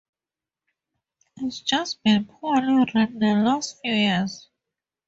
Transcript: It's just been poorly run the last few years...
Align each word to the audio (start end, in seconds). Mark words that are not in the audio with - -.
It's 1.37 1.59
just 1.61 2.01
been 2.01 2.25
poorly 2.25 2.91
run 2.95 3.19
the 3.19 3.35
last 3.35 3.79
few 3.83 3.93
years... 3.93 4.49